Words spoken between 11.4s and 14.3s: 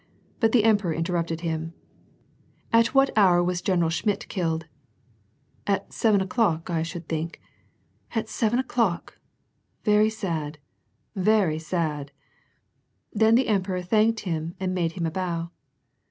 sad!" Then the emperor thanked